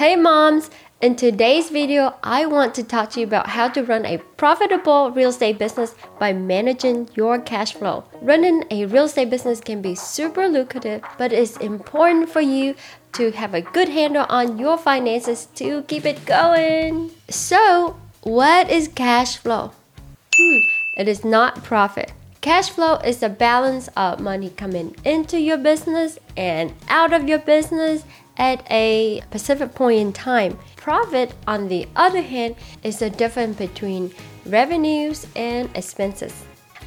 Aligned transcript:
Hey 0.00 0.16
moms! 0.16 0.70
In 1.02 1.14
today's 1.14 1.68
video, 1.68 2.14
I 2.22 2.46
want 2.46 2.74
to 2.76 2.82
talk 2.82 3.10
to 3.10 3.20
you 3.20 3.26
about 3.26 3.48
how 3.48 3.68
to 3.68 3.82
run 3.82 4.06
a 4.06 4.16
profitable 4.38 5.10
real 5.10 5.28
estate 5.28 5.58
business 5.58 5.94
by 6.18 6.32
managing 6.32 7.10
your 7.16 7.38
cash 7.38 7.74
flow. 7.74 8.04
Running 8.22 8.64
a 8.70 8.86
real 8.86 9.04
estate 9.04 9.28
business 9.28 9.60
can 9.60 9.82
be 9.82 9.94
super 9.94 10.48
lucrative, 10.48 11.02
but 11.18 11.34
it's 11.34 11.58
important 11.58 12.30
for 12.30 12.40
you 12.40 12.76
to 13.12 13.30
have 13.32 13.52
a 13.52 13.60
good 13.60 13.90
handle 13.90 14.24
on 14.30 14.58
your 14.58 14.78
finances 14.78 15.48
to 15.56 15.82
keep 15.82 16.06
it 16.06 16.24
going. 16.24 17.10
So, 17.28 18.00
what 18.22 18.70
is 18.70 18.88
cash 18.88 19.36
flow? 19.36 19.72
Hmm, 20.34 20.58
it 20.96 21.08
is 21.08 21.26
not 21.26 21.62
profit. 21.62 22.14
Cash 22.40 22.70
flow 22.70 22.94
is 23.04 23.18
the 23.18 23.28
balance 23.28 23.88
of 23.98 24.18
money 24.18 24.48
coming 24.48 24.96
into 25.04 25.38
your 25.38 25.58
business 25.58 26.18
and 26.38 26.72
out 26.88 27.12
of 27.12 27.28
your 27.28 27.38
business 27.38 28.04
at 28.36 28.64
a 28.70 29.20
specific 29.22 29.74
point 29.74 30.00
in 30.00 30.12
time. 30.12 30.58
Profit, 30.76 31.34
on 31.46 31.68
the 31.68 31.88
other 31.96 32.22
hand, 32.22 32.56
is 32.82 32.98
the 32.98 33.10
difference 33.10 33.56
between 33.56 34.12
revenues 34.46 35.26
and 35.36 35.68
expenses. 35.74 36.44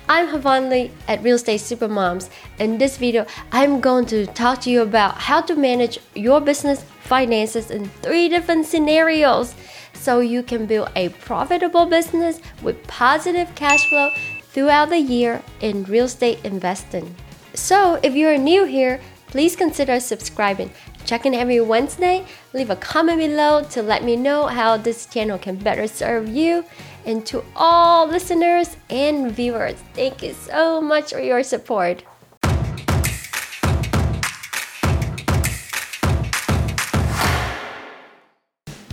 I'm 0.09 0.27
Havan 0.27 0.69
Le 0.69 0.91
at 1.07 1.23
Real 1.23 1.35
Estate 1.35 1.61
Supermoms. 1.61 2.29
In 2.59 2.77
this 2.77 2.97
video, 2.97 3.25
I'm 3.51 3.79
going 3.79 4.05
to 4.07 4.25
talk 4.27 4.61
to 4.61 4.69
you 4.69 4.81
about 4.81 5.17
how 5.17 5.39
to 5.41 5.55
manage 5.55 5.97
your 6.13 6.41
business 6.41 6.83
finances 7.01 7.71
in 7.71 7.87
three 8.01 8.27
different 8.27 8.65
scenarios 8.65 9.55
so 9.93 10.19
you 10.19 10.43
can 10.43 10.65
build 10.65 10.89
a 10.95 11.09
profitable 11.09 11.85
business 11.85 12.41
with 12.61 12.85
positive 12.87 13.53
cash 13.55 13.87
flow 13.87 14.09
throughout 14.41 14.89
the 14.89 14.99
year 14.99 15.41
in 15.61 15.83
real 15.85 16.05
estate 16.05 16.43
investing. 16.43 17.15
So, 17.53 17.99
if 18.03 18.13
you're 18.13 18.37
new 18.37 18.65
here, 18.65 18.99
please 19.27 19.55
consider 19.55 19.99
subscribing. 19.99 20.69
Check 21.05 21.25
in 21.25 21.33
every 21.33 21.59
Wednesday. 21.59 22.25
Leave 22.53 22.69
a 22.69 22.75
comment 22.75 23.19
below 23.19 23.63
to 23.71 23.81
let 23.81 24.03
me 24.03 24.15
know 24.15 24.47
how 24.47 24.77
this 24.77 25.05
channel 25.05 25.37
can 25.37 25.57
better 25.57 25.87
serve 25.87 26.29
you. 26.29 26.65
And 27.05 27.25
to 27.27 27.43
all 27.55 28.07
listeners 28.07 28.77
and 28.89 29.31
viewers, 29.31 29.75
thank 29.93 30.23
you 30.23 30.33
so 30.33 30.79
much 30.79 31.11
for 31.11 31.19
your 31.19 31.43
support. 31.43 32.03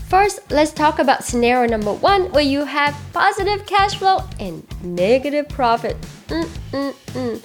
First, 0.08 0.50
let's 0.50 0.72
talk 0.72 0.98
about 0.98 1.22
scenario 1.22 1.70
number 1.70 1.92
one 1.92 2.32
where 2.32 2.42
you 2.42 2.64
have 2.64 3.00
positive 3.12 3.64
cash 3.64 3.94
flow 3.94 4.24
and 4.40 4.66
negative 4.82 5.48
profit. 5.48 5.96
Mm-mm-mm. 6.26 7.40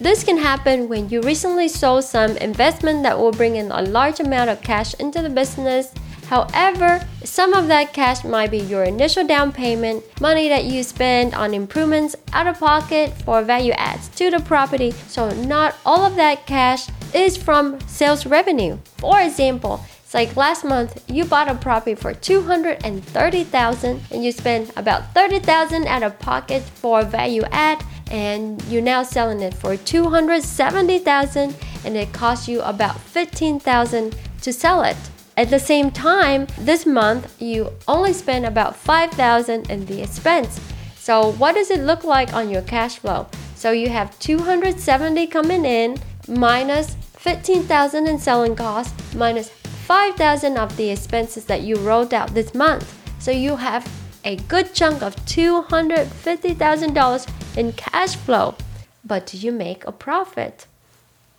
This 0.00 0.24
can 0.24 0.38
happen 0.38 0.88
when 0.88 1.08
you 1.08 1.20
recently 1.20 1.68
sold 1.68 2.02
some 2.02 2.36
investment 2.38 3.04
that 3.04 3.16
will 3.16 3.30
bring 3.30 3.54
in 3.54 3.70
a 3.70 3.82
large 3.82 4.18
amount 4.18 4.50
of 4.50 4.60
cash 4.60 4.92
into 4.94 5.22
the 5.22 5.30
business. 5.30 5.92
However, 6.26 7.00
some 7.22 7.54
of 7.54 7.68
that 7.68 7.92
cash 7.92 8.24
might 8.24 8.50
be 8.50 8.58
your 8.58 8.82
initial 8.82 9.24
down 9.24 9.52
payment, 9.52 10.02
money 10.20 10.48
that 10.48 10.64
you 10.64 10.82
spend 10.82 11.32
on 11.34 11.54
improvements 11.54 12.16
out 12.32 12.48
of 12.48 12.58
pocket 12.58 13.12
for 13.24 13.42
value 13.42 13.72
adds 13.74 14.08
to 14.16 14.30
the 14.32 14.40
property. 14.40 14.90
So, 15.06 15.30
not 15.30 15.76
all 15.86 16.04
of 16.04 16.16
that 16.16 16.44
cash 16.44 16.88
is 17.14 17.36
from 17.36 17.78
sales 17.86 18.26
revenue. 18.26 18.78
For 18.98 19.20
example, 19.20 19.80
it's 20.02 20.14
like 20.14 20.34
last 20.36 20.64
month, 20.64 21.08
you 21.08 21.24
bought 21.24 21.48
a 21.48 21.54
property 21.54 21.94
for 21.94 22.14
230,000 22.14 24.00
and 24.10 24.24
you 24.24 24.32
spent 24.32 24.72
about 24.76 25.14
30,000 25.14 25.86
out 25.86 26.02
of 26.02 26.18
pocket 26.18 26.62
for 26.62 27.04
value 27.04 27.42
add 27.52 27.84
and 28.10 28.62
you're 28.64 28.82
now 28.82 29.02
selling 29.02 29.40
it 29.40 29.54
for 29.54 29.76
270,000 29.76 31.56
and 31.84 31.96
it 31.96 32.12
costs 32.12 32.48
you 32.48 32.60
about 32.62 33.00
15,000 33.00 34.16
to 34.42 34.52
sell 34.52 34.82
it. 34.82 34.96
At 35.36 35.50
the 35.50 35.58
same 35.58 35.90
time, 35.90 36.46
this 36.58 36.86
month 36.86 37.40
you 37.42 37.72
only 37.88 38.12
spent 38.12 38.44
about 38.44 38.76
5,000 38.76 39.70
in 39.70 39.86
the 39.86 40.02
expense. 40.02 40.60
So 40.96 41.32
what 41.32 41.54
does 41.54 41.70
it 41.70 41.80
look 41.80 42.04
like 42.04 42.32
on 42.32 42.50
your 42.50 42.62
cash 42.62 42.98
flow? 42.98 43.26
So 43.56 43.72
you 43.72 43.88
have 43.88 44.18
270 44.20 45.26
coming 45.26 45.64
in 45.64 45.98
minus 46.28 46.96
15,000 47.16 48.06
in 48.06 48.18
selling 48.18 48.54
costs 48.54 49.14
minus 49.14 49.48
5,000 49.48 50.56
of 50.56 50.76
the 50.76 50.90
expenses 50.90 51.44
that 51.46 51.62
you 51.62 51.76
rolled 51.76 52.14
out 52.14 52.34
this 52.34 52.54
month. 52.54 53.00
So 53.18 53.30
you 53.30 53.56
have 53.56 53.88
a 54.24 54.36
good 54.36 54.74
chunk 54.74 55.02
of 55.02 55.14
$250,000 55.26 57.43
in 57.56 57.72
cash 57.72 58.16
flow. 58.16 58.54
But 59.04 59.26
do 59.26 59.36
you 59.36 59.52
make 59.52 59.86
a 59.86 59.92
profit? 59.92 60.66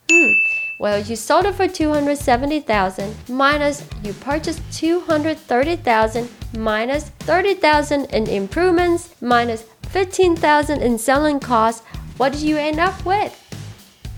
Hmm. 0.09 0.31
Well, 0.77 0.99
you 0.99 1.15
sold 1.15 1.45
it 1.45 1.55
for 1.55 1.67
270,000 1.67 3.15
minus 3.29 3.83
you 4.03 4.13
purchased 4.13 4.61
230,000 4.73 6.29
minus 6.57 7.05
30,000 7.19 8.05
in 8.05 8.27
improvements 8.27 9.15
minus 9.21 9.63
15,000 9.89 10.81
in 10.81 10.97
selling 10.97 11.39
costs. 11.39 11.85
What 12.17 12.33
did 12.33 12.41
you 12.41 12.57
end 12.57 12.79
up 12.79 13.05
with? 13.05 13.33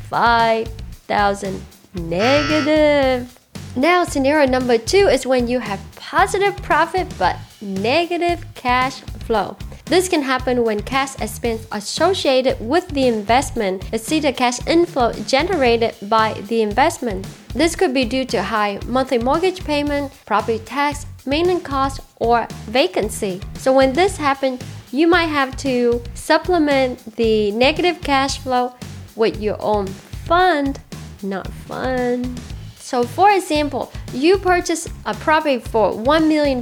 5,000 0.10 1.62
negative. 1.94 3.40
Now, 3.76 4.04
scenario 4.04 4.48
number 4.50 4.80
two 4.80 5.08
is 5.08 5.28
when 5.28 5.48
you 5.48 5.60
have 5.60 5.80
positive 5.96 6.58
profit 6.64 7.08
but 7.20 7.38
negative 7.62 8.44
cash 8.56 9.02
flow. 9.02 9.56
This 9.90 10.10
can 10.10 10.22
happen 10.22 10.66
when 10.66 10.82
cash 10.82 11.16
expense 11.22 11.66
associated 11.72 12.60
with 12.60 12.90
the 12.90 13.08
investment 13.08 13.88
exceed 13.94 14.24
the 14.24 14.34
cash 14.34 14.60
inflow 14.68 15.14
generated 15.14 15.96
by 16.10 16.34
the 16.50 16.62
investment. 16.62 17.26
This 17.54 17.74
could 17.74 17.94
be 17.94 18.04
due 18.04 18.26
to 18.26 18.44
high 18.44 18.80
monthly 18.86 19.18
mortgage 19.18 19.64
payment, 19.64 20.12
property 20.26 20.60
tax, 20.60 21.06
maintenance 21.26 21.64
cost, 21.64 22.02
or 22.18 22.48
vacancy. 22.66 23.40
So 23.54 23.72
when 23.72 23.94
this 23.94 24.18
happens, 24.18 24.62
you 24.92 25.08
might 25.08 25.28
have 25.28 25.56
to 25.58 26.04
supplement 26.16 27.16
the 27.16 27.52
negative 27.52 28.02
cash 28.02 28.40
flow 28.40 28.76
with 29.16 29.40
your 29.40 29.56
own 29.62 29.88
fund, 29.88 30.82
not 31.24 31.48
fun. 31.48 32.36
So, 32.76 33.04
for 33.04 33.32
example, 33.32 33.92
you 34.14 34.38
purchase 34.38 34.88
a 35.06 35.14
property 35.14 35.60
for 35.60 35.92
$1 35.94 36.28
million 36.28 36.62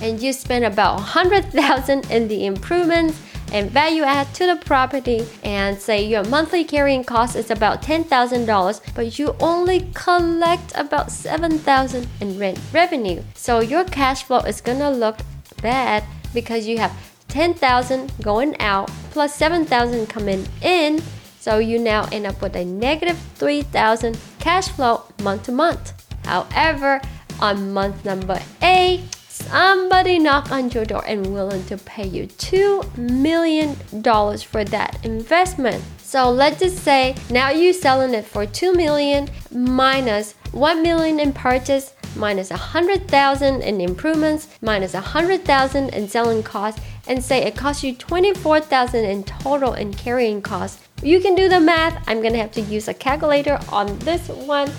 and 0.00 0.20
you 0.20 0.32
spend 0.32 0.64
about 0.64 0.94
100,000 0.96 2.10
in 2.10 2.28
the 2.28 2.46
improvements 2.46 3.20
and 3.52 3.70
value 3.70 4.02
add 4.02 4.32
to 4.34 4.46
the 4.46 4.56
property 4.64 5.26
and 5.44 5.78
say 5.78 6.04
your 6.04 6.24
monthly 6.24 6.64
carrying 6.64 7.04
cost 7.04 7.36
is 7.36 7.50
about 7.50 7.82
$10,000 7.82 8.80
but 8.94 9.18
you 9.18 9.36
only 9.40 9.88
collect 9.94 10.72
about 10.74 11.10
7,000 11.10 12.08
in 12.20 12.38
rent 12.38 12.60
revenue. 12.72 13.22
So 13.34 13.60
your 13.60 13.84
cash 13.84 14.24
flow 14.24 14.40
is 14.40 14.60
going 14.60 14.78
to 14.78 14.90
look 14.90 15.18
bad 15.62 16.04
because 16.34 16.66
you 16.66 16.78
have 16.78 16.92
10,000 17.28 18.12
going 18.22 18.58
out 18.60 18.90
plus 19.10 19.34
7,000 19.34 20.06
coming 20.08 20.46
in 20.62 21.02
so 21.38 21.58
you 21.58 21.78
now 21.78 22.08
end 22.10 22.26
up 22.26 22.42
with 22.42 22.56
a 22.56 22.64
negative 22.64 23.16
3,000 23.36 24.18
cash 24.40 24.68
flow 24.68 25.02
month 25.22 25.44
to 25.44 25.52
month. 25.52 25.92
However, 26.24 27.00
on 27.40 27.72
month 27.72 28.04
number 28.04 28.40
eight, 28.62 29.15
somebody 29.48 30.18
knock 30.18 30.50
on 30.50 30.70
your 30.70 30.84
door 30.84 31.04
and 31.06 31.32
willing 31.32 31.64
to 31.66 31.76
pay 31.78 32.06
you 32.06 32.26
$2 32.26 32.98
million 32.98 33.74
for 33.74 34.64
that 34.64 34.98
investment. 35.04 35.82
So 35.98 36.30
let's 36.30 36.60
just 36.60 36.78
say 36.78 37.14
now 37.30 37.50
you're 37.50 37.72
selling 37.72 38.14
it 38.14 38.24
for 38.24 38.46
2 38.46 38.74
million 38.74 39.28
minus 39.52 40.32
1 40.52 40.82
million 40.82 41.20
in 41.20 41.32
purchase 41.32 41.94
minus 42.16 42.50
100,000 42.50 43.62
in 43.62 43.80
improvements 43.80 44.48
minus 44.62 44.94
100,000 44.94 45.90
in 45.90 46.08
selling 46.08 46.42
costs 46.42 46.80
and 47.08 47.22
say 47.22 47.42
it 47.42 47.56
costs 47.56 47.84
you 47.84 47.94
24,000 47.94 49.04
in 49.04 49.22
total 49.24 49.74
in 49.74 49.92
carrying 49.92 50.42
costs. 50.42 50.82
You 51.02 51.20
can 51.20 51.34
do 51.34 51.48
the 51.48 51.60
math. 51.60 52.02
I'm 52.08 52.20
going 52.20 52.32
to 52.32 52.38
have 52.38 52.52
to 52.52 52.62
use 52.62 52.88
a 52.88 52.94
calculator 52.94 53.60
on 53.68 53.98
this 54.00 54.28
one. 54.28 54.70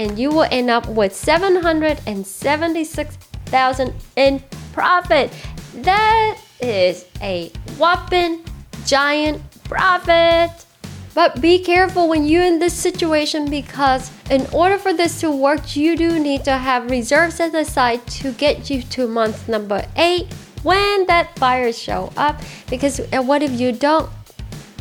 And 0.00 0.18
you 0.18 0.30
will 0.30 0.48
end 0.50 0.70
up 0.70 0.88
with 0.88 1.14
776,000 1.14 3.94
in 4.16 4.42
profit. 4.72 5.30
That 5.74 6.38
is 6.58 7.04
a 7.20 7.52
whopping 7.76 8.42
giant 8.86 9.42
profit. 9.64 10.64
But 11.12 11.42
be 11.42 11.62
careful 11.62 12.08
when 12.08 12.24
you're 12.24 12.44
in 12.44 12.58
this 12.58 12.72
situation 12.72 13.50
because 13.50 14.10
in 14.30 14.46
order 14.54 14.78
for 14.78 14.94
this 14.94 15.20
to 15.20 15.30
work, 15.30 15.76
you 15.76 15.98
do 15.98 16.18
need 16.18 16.44
to 16.44 16.56
have 16.56 16.90
reserves 16.90 17.34
set 17.34 17.54
aside 17.54 18.06
to 18.22 18.32
get 18.32 18.70
you 18.70 18.80
to 18.82 19.06
month 19.06 19.50
number 19.50 19.84
eight 19.96 20.32
when 20.62 21.06
that 21.08 21.38
fire 21.38 21.74
show 21.74 22.10
up. 22.16 22.40
Because 22.70 23.02
what 23.12 23.42
if 23.42 23.52
you 23.52 23.72
don't? 23.72 24.08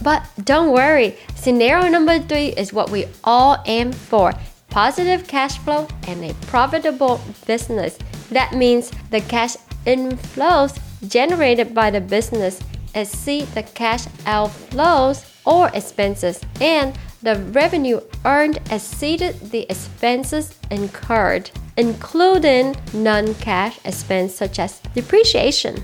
But 0.02 0.24
don't 0.46 0.72
worry, 0.72 1.18
scenario 1.36 1.90
number 1.90 2.20
three 2.20 2.54
is 2.56 2.72
what 2.72 2.90
we 2.90 3.08
all 3.26 3.62
aim 3.66 3.92
for 3.92 4.32
positive 4.70 5.28
cash 5.28 5.58
flow 5.60 5.88
and 6.08 6.24
a 6.24 6.34
profitable 6.48 7.20
business. 7.46 7.98
That 8.32 8.54
means 8.54 8.92
the 9.10 9.22
cash 9.22 9.56
inflows 9.86 10.80
generated 11.08 11.74
by 11.74 11.92
the 11.92 12.02
business 12.02 12.60
exceed 12.96 13.46
the 13.54 13.64
cash 13.64 14.06
outflows 14.26 15.26
or 15.46 15.70
expenses, 15.74 16.42
and 16.60 16.98
the 17.22 17.36
revenue 17.52 18.00
earned 18.26 18.60
exceeded 18.72 19.40
the 19.52 19.66
expenses 19.70 20.56
incurred. 20.72 21.52
including 21.78 22.76
non 22.94 23.34
cash 23.36 23.80
expense 23.86 24.36
such 24.36 24.60
as 24.60 24.82
depreciation. 24.94 25.76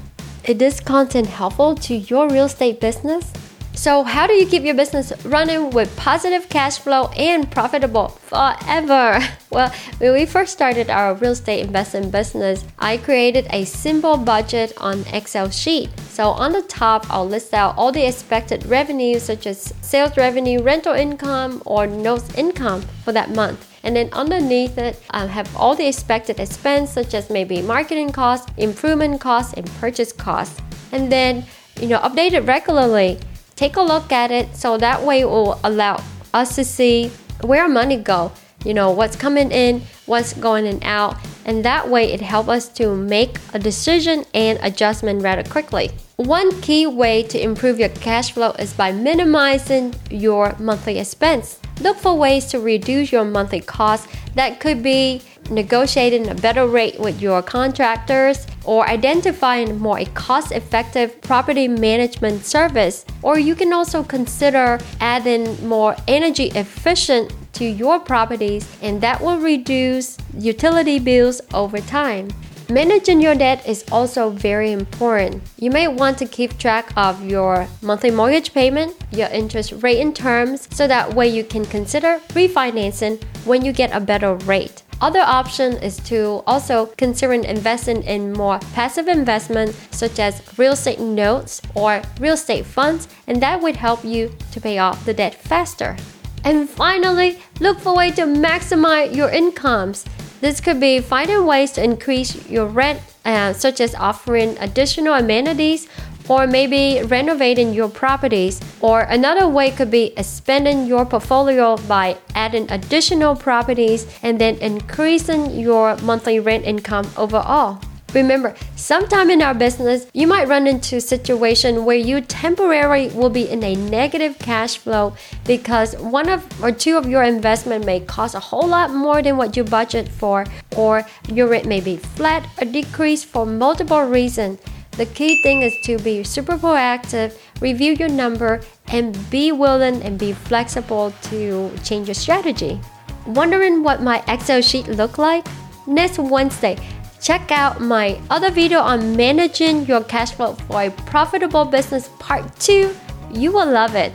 Is 0.43 0.57
this 0.57 0.79
content 0.81 1.27
helpful 1.27 1.73
to 1.87 1.95
your 1.95 2.27
real 2.27 2.45
estate 2.45 2.81
business? 2.81 3.31
So, 3.75 4.04
how 4.04 4.25
do 4.25 4.33
you 4.33 4.48
keep 4.48 4.63
your 4.63 4.74
business 4.74 5.12
running 5.25 5.69
with 5.69 5.94
positive 5.98 6.48
cash 6.48 6.80
flow 6.80 7.10
and 7.10 7.50
profitable 7.51 8.07
forever? 8.07 9.19
Well, 9.51 9.72
when 10.00 10.12
we 10.12 10.25
first 10.25 10.51
started 10.51 10.89
our 10.89 11.13
real 11.13 11.31
estate 11.31 11.62
investment 11.62 12.12
business, 12.12 12.66
I 12.77 12.98
created 12.98 13.48
a 13.51 13.63
simple 13.63 14.18
budget 14.18 14.74
on 14.77 15.06
Excel 15.13 15.50
sheet. 15.50 15.98
So, 16.10 16.30
on 16.31 16.51
the 16.51 16.62
top, 16.63 17.06
I'll 17.10 17.27
list 17.27 17.54
out 17.54 17.77
all 17.77 17.92
the 17.92 18.06
expected 18.06 18.66
revenues 18.66 19.24
such 19.24 19.48
as 19.48 19.74
sales 19.81 20.18
revenue, 20.18 20.62
rental 20.62 20.94
income, 20.94 21.62
or 21.66 21.88
notes 21.88 22.33
income 22.36 22.81
for 23.06 23.13
that 23.13 23.30
month. 23.30 23.66
And 23.83 23.95
then 23.95 24.10
underneath 24.12 24.78
it, 24.78 25.01
I 25.12 25.25
have 25.25 25.56
all 25.56 25.75
the 25.75 25.88
expected 25.88 26.39
expense, 26.39 26.92
such 26.92 27.13
as 27.13 27.30
maybe 27.30 27.62
marketing 27.62 28.12
costs, 28.12 28.51
improvement 28.57 29.21
costs, 29.21 29.54
and 29.54 29.66
purchase 29.80 30.12
costs. 30.12 30.60
And 30.92 31.10
then, 31.10 31.45
you 31.80 31.88
know, 31.88 32.00
update 32.00 32.33
it 32.33 32.42
regularly 32.42 33.19
take 33.56 33.75
a 33.75 33.81
look 33.81 34.12
at 34.12 34.31
it 34.31 34.56
so 34.56 34.78
that 34.78 35.02
way 35.02 35.22
it 35.22 35.30
will 35.30 35.60
allow 35.63 36.02
us 36.34 36.56
to 36.56 36.63
see 36.63 37.10
where 37.42 37.68
money 37.68 37.98
go 37.98 38.31
you 38.63 38.74
know 38.74 38.92
what's 38.92 39.16
coming 39.16 39.52
in 39.52 39.81
what's 40.06 40.34
going 40.34 40.66
in 40.66 40.81
out 40.84 41.16
and 41.46 41.63
that 41.63 41.88
way 41.88 42.12
it 42.12 42.22
helps 42.22 42.50
us 42.50 42.68
to 42.69 42.96
make 42.96 43.38
a 43.54 43.60
decision 43.60 44.25
and 44.34 44.57
adjustment 44.63 45.22
rather 45.22 45.44
quickly. 45.44 45.92
One 46.18 46.60
key 46.62 46.88
way 46.88 47.24
to 47.24 47.42
improve 47.42 47.80
your 47.80 47.90
cash 47.90 48.31
flow 48.31 48.52
is 48.52 48.74
by 48.74 48.92
minimizing 48.92 49.94
your 50.10 50.56
monthly 50.60 50.98
expense. 50.98 51.60
Look 51.81 51.98
for 51.98 52.16
ways 52.16 52.46
to 52.48 52.60
reduce 52.60 53.12
your 53.12 53.25
monthly 53.25 53.62
costs 53.62 54.07
that 54.34 54.60
could 54.60 54.81
be 54.81 55.22
negotiating 55.52 56.30
a 56.30 56.36
better 56.36 56.66
rate 56.66 57.00
with 57.00 57.22
your 57.22 57.44
contractors, 57.44 58.48
or 58.65 58.88
identifying 58.88 59.79
more 59.79 60.00
a 60.00 60.06
cost 60.06 60.51
effective 60.51 61.21
property 61.21 61.67
management 61.67 62.45
service. 62.45 63.06
Or 63.21 63.39
you 63.39 63.56
can 63.56 63.73
also 63.73 64.03
consider 64.03 64.79
adding 65.00 65.67
more 65.67 65.95
energy 66.07 66.51
efficient 66.56 67.33
to 67.53 67.65
your 67.65 68.00
properties, 68.00 68.67
and 68.81 69.00
that 69.01 69.21
will 69.21 69.39
reduce 69.39 70.17
utility 70.38 71.00
bills 71.00 71.41
over 71.53 71.79
time. 71.79 72.27
Managing 72.69 73.21
your 73.21 73.35
debt 73.35 73.62
is 73.67 73.85
also 73.91 74.31
very 74.31 74.71
important. 74.71 75.44
You 75.59 75.69
may 75.69 75.88
want 75.88 76.18
to 76.18 76.25
keep 76.25 76.57
track 76.57 76.91
of 76.97 77.23
your 77.23 77.68
monthly 77.83 78.09
mortgage 78.09 78.53
payment, 78.53 78.95
your 79.11 79.27
interest 79.29 79.71
rate 79.83 80.01
and 80.01 80.15
terms, 80.15 80.68
so 80.71 80.88
that 80.88 81.13
way 81.13 81.27
you 81.27 81.44
can 81.44 81.63
consider 81.65 82.19
refinancing 82.29 83.23
when 83.45 83.63
you 83.63 83.71
get 83.71 83.95
a 83.95 84.00
better 84.00 84.33
rate. 84.33 84.81
Other 85.01 85.19
option 85.19 85.74
is 85.83 85.97
to 86.07 86.42
also 86.47 86.88
consider 86.97 87.33
investing 87.33 88.01
in 88.03 88.31
more 88.31 88.59
passive 88.74 89.07
investment 89.07 89.75
such 89.92 90.19
as 90.19 90.42
real 90.57 90.71
estate 90.71 91.00
notes 91.00 91.62
or 91.75 92.01
real 92.19 92.36
estate 92.36 92.65
funds 92.65 93.07
and 93.27 93.42
that 93.42 93.62
would 93.62 93.75
help 93.75 94.06
you 94.06 94.31
to 94.51 94.62
pay 94.62 94.77
off 94.77 95.03
the 95.06 95.13
debt 95.13 95.36
faster. 95.36 95.97
And 96.45 96.69
finally, 96.69 97.39
look 97.59 97.80
for 97.80 97.95
ways 97.95 98.15
to 98.15 98.21
maximize 98.21 99.15
your 99.15 99.30
incomes. 99.30 100.06
This 100.42 100.62
could 100.62 100.80
be 100.80 101.00
finding 101.00 101.45
ways 101.45 101.71
to 101.71 101.83
increase 101.83 102.47
your 102.50 102.68
rent, 102.68 103.01
uh, 103.25 103.51
such 103.53 103.81
as 103.81 103.95
offering 103.95 104.56
additional 104.59 105.15
amenities 105.15 105.88
or 106.27 106.48
maybe 106.48 107.01
renovating 107.04 107.74
your 107.74 107.89
properties. 107.89 108.62
Or 108.81 109.01
another 109.01 109.48
way 109.48 109.72
could 109.72 109.92
be 109.92 110.13
expanding 110.18 110.86
your 110.86 111.06
portfolio 111.06 111.77
by 111.88 112.18
adding 112.33 112.69
additional 112.72 113.36
properties 113.36 114.07
and 114.22 114.39
then 114.39 114.56
increasing 114.57 115.51
your 115.51 115.98
monthly 115.98 116.39
rent 116.39 116.66
income 116.66 117.10
overall. 117.18 117.80
Remember, 118.13 118.56
sometime 118.77 119.30
in 119.30 119.42
our 119.42 119.54
business, 119.54 120.07
you 120.13 120.25
might 120.25 120.48
run 120.48 120.68
into 120.68 120.95
a 120.95 121.01
situation 121.01 121.83
where 121.83 121.98
you 121.98 122.22
temporarily 122.22 123.10
will 123.10 123.30
be 123.30 123.50
in 123.50 123.62
a 123.62 123.75
negative 123.75 124.39
cash 124.39 124.78
flow 124.78 125.13
because 125.45 125.98
one 125.98 126.30
of 126.30 126.63
or 126.63 126.71
two 126.71 126.95
of 126.95 127.10
your 127.10 127.24
investment 127.24 127.86
may 127.86 128.00
cost 128.00 128.33
a 128.33 128.39
whole 128.39 128.69
lot 128.69 128.89
more 128.92 129.21
than 129.21 129.36
what 129.36 129.57
you 129.57 129.66
budget 129.66 130.07
for, 130.07 130.45
or 130.78 131.06
your 131.28 131.48
rent 131.48 131.66
may 131.66 131.81
be 131.81 131.98
flat 131.98 132.48
or 132.62 132.63
decreased 132.63 133.25
for 133.25 133.45
multiple 133.45 134.04
reasons. 134.04 134.62
The 134.97 135.06
key 135.07 135.42
thing 135.42 135.62
is 135.62 135.75
to 135.83 135.97
be 136.00 136.24
super 136.24 136.57
proactive, 136.57 137.38
review 137.59 137.94
your 137.94 138.09
number, 138.09 138.62
and 138.88 139.18
be 139.30 139.51
willing 139.51 140.01
and 140.03 140.18
be 140.18 140.31
flexible 140.31 141.13
to 141.24 141.71
change 141.83 142.07
your 142.07 142.15
strategy. 142.15 142.80
Wondering 143.27 143.83
what 143.83 144.01
my 144.01 144.24
Excel 144.27 144.62
sheet 144.62 144.88
look 144.88 145.18
like? 145.18 145.45
Next 145.86 146.18
Wednesday, 146.18 146.77
check 147.21 147.51
out 147.51 147.81
my 147.81 148.21
other 148.30 148.51
video 148.51 148.80
on 148.80 149.15
managing 149.18 149.86
your 149.86 150.03
cash 150.03 150.31
flow 150.31 150.53
for 150.53 150.83
a 150.83 150.92
profitable 150.92 151.65
business 151.65 152.09
part 152.19 152.44
2. 152.59 152.95
You 153.33 153.51
will 153.51 153.69
love 153.69 153.95
it. 153.95 154.13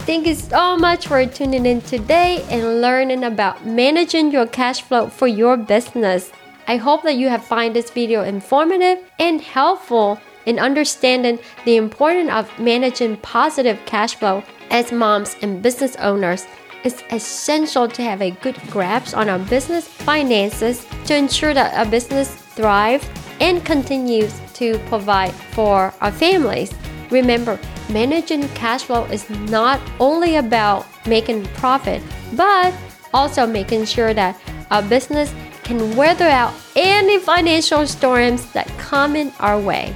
Thank 0.00 0.26
you 0.26 0.34
so 0.34 0.76
much 0.76 1.06
for 1.06 1.24
tuning 1.26 1.64
in 1.64 1.80
today 1.80 2.44
and 2.50 2.80
learning 2.80 3.22
about 3.22 3.64
managing 3.64 4.32
your 4.32 4.46
cash 4.46 4.82
flow 4.82 5.08
for 5.08 5.28
your 5.28 5.56
business. 5.56 6.32
I 6.66 6.76
hope 6.76 7.02
that 7.02 7.16
you 7.16 7.28
have 7.28 7.44
find 7.44 7.74
this 7.74 7.90
video 7.90 8.22
informative 8.22 8.98
and 9.18 9.40
helpful 9.40 10.20
in 10.46 10.58
understanding 10.58 11.38
the 11.64 11.76
importance 11.76 12.30
of 12.30 12.58
managing 12.58 13.16
positive 13.18 13.78
cash 13.86 14.14
flow 14.14 14.42
as 14.70 14.92
moms 14.92 15.36
and 15.42 15.62
business 15.62 15.96
owners. 15.96 16.46
It's 16.84 17.02
essential 17.10 17.86
to 17.88 18.02
have 18.02 18.22
a 18.22 18.30
good 18.30 18.60
grasp 18.70 19.16
on 19.16 19.28
our 19.28 19.38
business 19.38 19.86
finances 19.86 20.84
to 21.06 21.14
ensure 21.14 21.54
that 21.54 21.74
our 21.74 21.86
business 21.86 22.34
thrives 22.34 23.08
and 23.40 23.64
continues 23.64 24.40
to 24.54 24.78
provide 24.86 25.32
for 25.54 25.94
our 26.00 26.12
families. 26.12 26.72
Remember, 27.10 27.58
managing 27.88 28.48
cash 28.50 28.84
flow 28.84 29.04
is 29.06 29.28
not 29.30 29.80
only 30.00 30.36
about 30.36 30.86
making 31.06 31.44
profit, 31.54 32.02
but 32.34 32.74
also 33.14 33.46
making 33.46 33.84
sure 33.84 34.14
that 34.14 34.40
our 34.70 34.82
business 34.82 35.32
can 35.72 35.96
weather 35.96 36.28
out 36.28 36.52
any 36.76 37.18
financial 37.18 37.86
storms 37.86 38.50
that 38.52 38.68
come 38.78 39.16
in 39.16 39.32
our 39.40 39.58
way. 39.58 39.94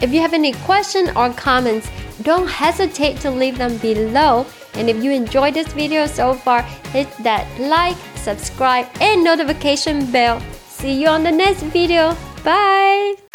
If 0.00 0.12
you 0.12 0.20
have 0.20 0.32
any 0.32 0.52
questions 0.64 1.10
or 1.14 1.30
comments, 1.34 1.88
don't 2.22 2.48
hesitate 2.48 3.20
to 3.20 3.30
leave 3.30 3.58
them 3.58 3.76
below. 3.78 4.46
And 4.74 4.88
if 4.88 5.02
you 5.04 5.10
enjoyed 5.10 5.54
this 5.54 5.72
video 5.72 6.06
so 6.06 6.32
far, 6.32 6.62
hit 6.92 7.08
that 7.20 7.44
like, 7.60 7.96
subscribe, 8.14 8.86
and 9.00 9.22
notification 9.22 10.10
bell. 10.10 10.40
See 10.68 11.02
you 11.02 11.08
on 11.08 11.22
the 11.22 11.32
next 11.32 11.62
video. 11.64 12.16
Bye! 12.42 13.29